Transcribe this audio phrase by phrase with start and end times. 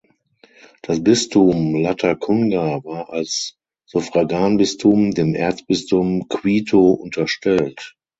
[0.81, 3.55] Das Bistum Latacunga war als
[3.85, 7.93] Suffraganbistum dem Erzbistum Quito unterstellt.